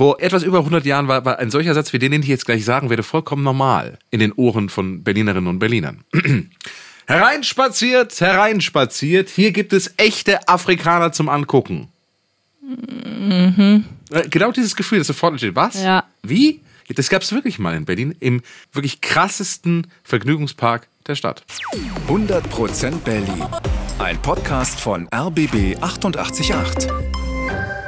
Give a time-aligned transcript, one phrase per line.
[0.00, 2.46] Vor etwas über 100 Jahren war, war ein solcher Satz wie den, den ich jetzt
[2.46, 6.04] gleich sagen werde, vollkommen normal in den Ohren von Berlinerinnen und Berlinern.
[7.06, 11.88] hereinspaziert, hereinspaziert, hier gibt es echte Afrikaner zum Angucken.
[12.62, 13.84] Mhm.
[14.30, 15.54] Genau dieses Gefühl, das sofort entsteht.
[15.54, 15.82] Was?
[15.82, 16.04] Ja.
[16.22, 16.62] Wie?
[16.88, 18.40] Das gab es wirklich mal in Berlin, im
[18.72, 21.44] wirklich krassesten Vergnügungspark der Stadt.
[22.08, 23.44] 100% Berlin.
[23.98, 26.88] Ein Podcast von RBB 888.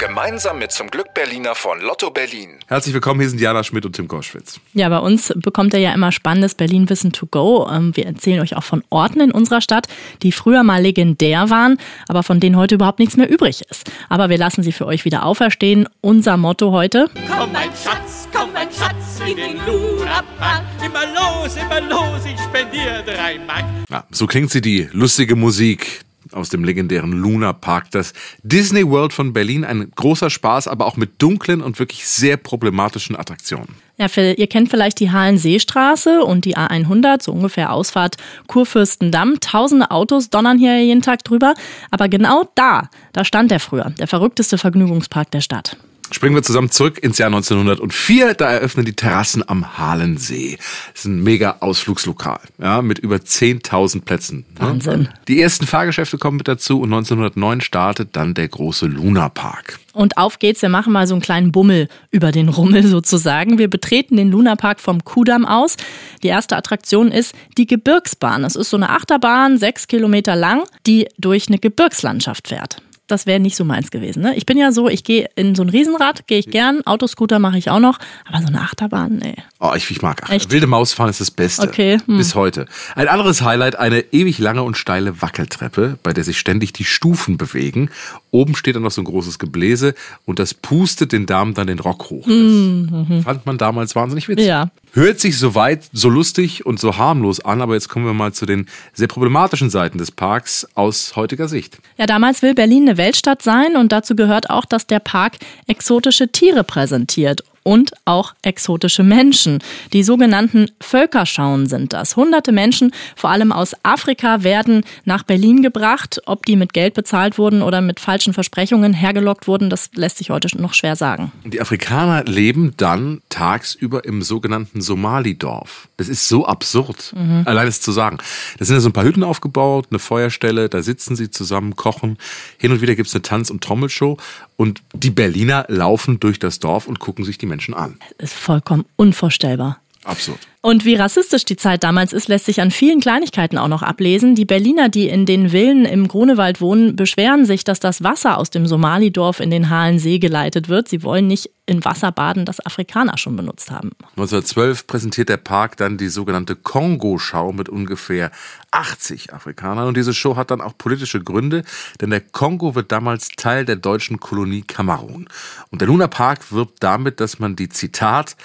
[0.02, 2.58] Gemeinsam mit zum Glück Berliner von Lotto Berlin.
[2.66, 4.58] Herzlich willkommen, hier sind Jana Schmidt und Tim Koschwitz.
[4.74, 7.68] Ja, bei uns bekommt ihr ja immer spannendes Berlin-Wissen to go.
[7.70, 9.86] Ähm, wir erzählen euch auch von Orten in unserer Stadt,
[10.22, 13.92] die früher mal legendär waren, aber von denen heute überhaupt nichts mehr übrig ist.
[14.08, 15.88] Aber wir lassen sie für euch wieder auferstehen.
[16.00, 20.64] Unser Motto heute: Komm, mein Schatz, komm, mein Schatz, in den Lunapark.
[20.84, 23.66] Immer los, immer los, ich spendiere drei Mark.
[23.88, 26.00] Ja, so klingt sie, die lustige Musik
[26.34, 27.90] aus dem legendären Luna Park.
[27.90, 32.36] Das Disney World von Berlin, ein großer Spaß, aber auch mit dunklen und wirklich sehr
[32.36, 33.68] problematischen Attraktionen.
[33.98, 39.40] Ja, für, ihr kennt vielleicht die Hallenseestraße und die A100, so ungefähr Ausfahrt Kurfürstendamm.
[39.40, 41.54] Tausende Autos donnern hier jeden Tag drüber.
[41.90, 45.76] Aber genau da, da stand er früher, der verrückteste Vergnügungspark der Stadt.
[46.12, 48.34] Springen wir zusammen zurück ins Jahr 1904.
[48.34, 50.58] Da eröffnen die Terrassen am Halensee.
[50.92, 54.44] Das ist ein mega Ausflugslokal, ja, mit über 10.000 Plätzen.
[54.56, 55.08] Wahnsinn.
[55.28, 59.78] Die ersten Fahrgeschäfte kommen mit dazu und 1909 startet dann der große Luna Park.
[59.94, 63.58] Und auf geht's, wir machen mal so einen kleinen Bummel über den Rummel sozusagen.
[63.58, 65.76] Wir betreten den Lunapark vom Kudamm aus.
[66.22, 68.42] Die erste Attraktion ist die Gebirgsbahn.
[68.42, 72.82] Das ist so eine Achterbahn, sechs Kilometer lang, die durch eine Gebirgslandschaft fährt
[73.12, 74.22] das wäre nicht so meins gewesen.
[74.22, 74.34] Ne?
[74.36, 77.58] Ich bin ja so, ich gehe in so ein Riesenrad, gehe ich gern, Autoscooter mache
[77.58, 79.36] ich auch noch, aber so eine Achterbahn, nee.
[79.60, 80.50] Oh, ich, ich mag Achterbahn.
[80.50, 81.68] Wilde Maus fahren ist das Beste.
[81.68, 81.98] Okay.
[82.06, 82.16] Hm.
[82.16, 82.66] Bis heute.
[82.94, 87.36] Ein anderes Highlight, eine ewig lange und steile Wackeltreppe, bei der sich ständig die Stufen
[87.36, 87.90] bewegen.
[88.30, 91.78] Oben steht dann noch so ein großes Gebläse und das pustet den Damen dann den
[91.78, 92.24] Rock hoch.
[92.26, 93.22] Das mhm.
[93.22, 94.46] fand man damals wahnsinnig witzig.
[94.46, 94.70] Ja.
[94.94, 98.34] Hört sich so weit, so lustig und so harmlos an, aber jetzt kommen wir mal
[98.34, 101.78] zu den sehr problematischen Seiten des Parks aus heutiger Sicht.
[101.96, 106.28] Ja, damals will Berlin eine Weltstadt sein und dazu gehört auch, dass der Park exotische
[106.28, 109.58] Tiere präsentiert und auch exotische Menschen.
[109.92, 112.16] Die sogenannten Völkerschauen sind das.
[112.16, 116.20] Hunderte Menschen, vor allem aus Afrika, werden nach Berlin gebracht.
[116.26, 120.30] Ob die mit Geld bezahlt wurden oder mit falschen Versprechungen hergelockt wurden, das lässt sich
[120.30, 121.32] heute noch schwer sagen.
[121.44, 125.88] Die Afrikaner leben dann tagsüber im sogenannten Somalidorf.
[125.96, 127.42] Das ist so absurd, mhm.
[127.44, 128.18] allein es zu sagen.
[128.58, 132.18] Da sind ja so ein paar Hütten aufgebaut, eine Feuerstelle, da sitzen sie zusammen, kochen.
[132.58, 134.16] Hin und wieder gibt es eine Tanz- und Trommelshow
[134.62, 137.98] und die Berliner laufen durch das Dorf und gucken sich die Menschen an.
[138.18, 139.81] Das ist vollkommen unvorstellbar.
[140.04, 140.38] Absurd.
[140.64, 144.36] Und wie rassistisch die Zeit damals ist, lässt sich an vielen Kleinigkeiten auch noch ablesen.
[144.36, 148.50] Die Berliner, die in den Villen im Grunewald wohnen, beschweren sich, dass das Wasser aus
[148.50, 150.88] dem Somalidorf in den Halensee geleitet wird.
[150.88, 153.90] Sie wollen nicht in Wasser baden, das Afrikaner schon benutzt haben.
[154.10, 158.30] 1912 präsentiert der Park dann die sogenannte Kongo-Schau mit ungefähr
[158.70, 159.88] 80 Afrikanern.
[159.88, 161.64] Und diese Show hat dann auch politische Gründe,
[162.00, 165.28] denn der Kongo wird damals Teil der deutschen Kolonie Kamerun.
[165.70, 168.36] Und der Luna Park wirbt damit, dass man die Zitat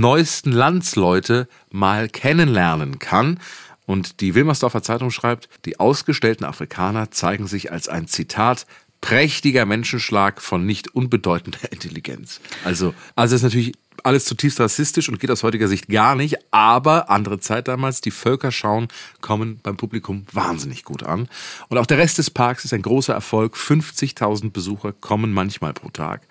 [0.00, 3.40] neuesten Landsleute mal kennenlernen kann.
[3.86, 8.66] Und die Wilmersdorfer Zeitung schreibt, die ausgestellten Afrikaner zeigen sich als ein Zitat
[9.04, 12.40] prächtiger Menschenschlag von nicht unbedeutender Intelligenz.
[12.64, 17.10] Also, also ist natürlich alles zutiefst rassistisch und geht aus heutiger Sicht gar nicht, aber
[17.10, 18.88] andere Zeit damals, die Völkerschauen
[19.20, 21.28] kommen beim Publikum wahnsinnig gut an.
[21.68, 23.56] Und auch der Rest des Parks ist ein großer Erfolg.
[23.56, 26.22] 50.000 Besucher kommen manchmal pro Tag.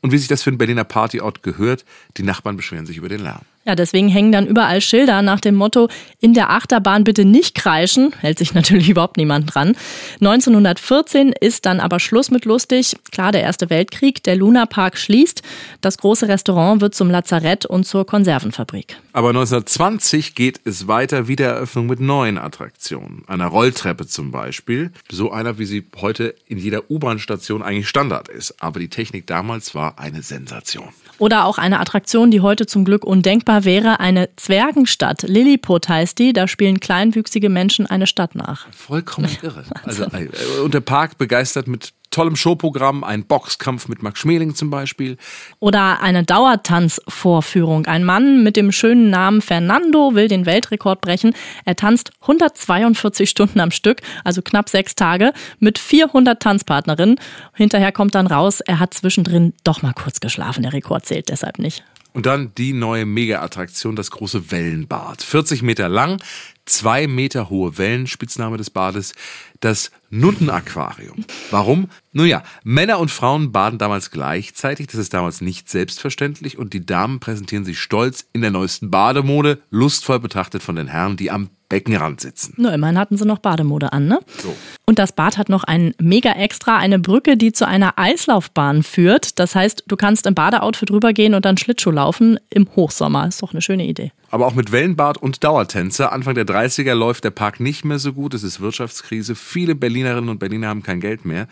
[0.00, 1.84] Und wie sich das für einen Berliner Partyort gehört,
[2.16, 3.42] die Nachbarn beschweren sich über den Lärm.
[3.68, 5.90] Ja, deswegen hängen dann überall Schilder nach dem Motto,
[6.20, 8.14] in der Achterbahn bitte nicht kreischen.
[8.18, 9.76] Hält sich natürlich überhaupt niemand dran.
[10.22, 12.96] 1914 ist dann aber Schluss mit lustig.
[13.12, 15.42] Klar, der Erste Weltkrieg, der Luna Park schließt.
[15.82, 18.96] Das große Restaurant wird zum Lazarett und zur Konservenfabrik.
[19.12, 23.24] Aber 1920 geht es weiter, Wiedereröffnung mit neuen Attraktionen.
[23.26, 24.92] Einer Rolltreppe zum Beispiel.
[25.10, 28.62] So einer, wie sie heute in jeder U-Bahn-Station eigentlich Standard ist.
[28.62, 30.88] Aber die Technik damals war eine Sensation.
[31.18, 35.22] Oder auch eine Attraktion, die heute zum Glück undenkbar wäre, eine Zwergenstadt.
[35.22, 38.66] Lilliput heißt die, da spielen kleinwüchsige Menschen eine Stadt nach.
[38.72, 39.64] Vollkommen irre.
[39.84, 40.28] Also, äh,
[40.62, 45.18] und der Park begeistert mit tollem Showprogramm, ein Boxkampf mit Max Schmeling zum Beispiel.
[45.60, 47.86] Oder eine Dauertanzvorführung.
[47.86, 51.32] Ein Mann mit dem schönen Namen Fernando will den Weltrekord brechen.
[51.64, 57.20] Er tanzt 142 Stunden am Stück, also knapp sechs Tage, mit 400 Tanzpartnerinnen.
[57.54, 60.64] Hinterher kommt dann raus, er hat zwischendrin doch mal kurz geschlafen.
[60.64, 61.84] Der Rekord zählt deshalb nicht.
[62.14, 65.22] Und dann die neue Mega-Attraktion, das große Wellenbad.
[65.22, 66.20] 40 Meter lang,
[66.68, 69.14] zwei Meter hohe Wellen, Spitzname des Bades,
[69.60, 71.24] das Nunnenaquarium.
[71.50, 71.88] Warum?
[72.12, 76.86] Nun ja, Männer und Frauen baden damals gleichzeitig, das ist damals nicht selbstverständlich und die
[76.86, 81.50] Damen präsentieren sich stolz in der neuesten Bademode, lustvoll betrachtet von den Herren, die am
[81.68, 82.54] Beckenrand sitzen.
[82.56, 84.20] Nur immerhin hatten sie noch Bademode an, ne?
[84.42, 84.54] So.
[84.86, 89.38] Und das Bad hat noch ein mega extra, eine Brücke, die zu einer Eislaufbahn führt.
[89.38, 93.28] Das heißt, du kannst im Badeoutfit rübergehen und dann Schlittschuh laufen im Hochsommer.
[93.28, 94.12] Ist doch eine schöne Idee.
[94.30, 96.12] Aber auch mit Wellenbad und Dauertänzer.
[96.12, 98.34] Anfang der 30er läuft der Park nicht mehr so gut.
[98.34, 99.34] Es ist Wirtschaftskrise.
[99.34, 101.48] Viele Berlinerinnen und Berliner haben kein Geld mehr.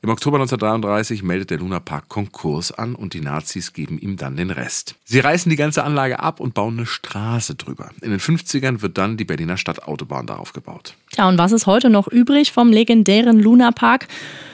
[0.00, 4.50] Im Oktober 1933 meldet der Lunapark Konkurs an und die Nazis geben ihm dann den
[4.50, 4.94] Rest.
[5.04, 7.90] Sie reißen die ganze Anlage ab und bauen eine Straße drüber.
[8.00, 10.94] In den 50ern wird dann die Berliner Stadtautobahn darauf gebaut.
[11.10, 14.06] Tja, und was ist heute noch übrig vom legendären Lunapark?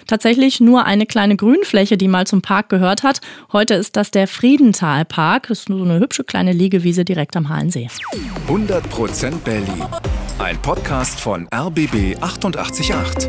[0.07, 3.21] Tatsächlich nur eine kleine Grünfläche, die mal zum Park gehört hat.
[3.53, 5.49] Heute ist das der Friedentalpark.
[5.49, 7.89] Das ist nur so eine hübsche kleine Liegewiese direkt am Halensee.
[8.49, 9.85] 100% Berlin.
[10.39, 13.29] Ein Podcast von RBB 888.